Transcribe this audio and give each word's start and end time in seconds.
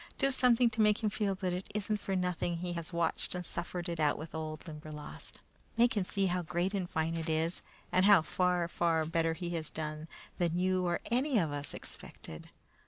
Do 0.17 0.31
something 0.31 0.71
to 0.71 0.81
make 0.81 1.03
him 1.03 1.11
feel 1.11 1.35
that 1.35 1.53
it 1.53 1.67
isn't 1.75 1.97
for 1.99 2.15
nothing 2.15 2.57
he 2.57 2.73
has 2.73 2.91
watched 2.91 3.35
and 3.35 3.45
suffered 3.45 3.87
it 3.87 3.99
out 3.99 4.17
with 4.17 4.31
that 4.31 4.37
old 4.39 4.67
Limberlost. 4.67 5.43
Make 5.77 5.95
him 5.95 6.05
see 6.05 6.25
how 6.25 6.41
great 6.41 6.73
and 6.73 6.89
fine 6.89 7.15
it 7.15 7.29
is, 7.29 7.61
and 7.91 8.05
how 8.05 8.23
far, 8.23 8.67
far 8.67 9.05
better 9.05 9.33
he 9.35 9.51
has 9.51 9.69
done 9.69 10.07
than 10.39 10.57
you 10.57 10.83
or 10.87 11.01
any 11.11 11.37
of 11.37 11.51
us 11.51 11.75
expected! 11.75 12.49